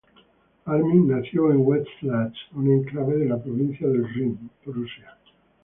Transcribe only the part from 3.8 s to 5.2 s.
del Rin, Prusia.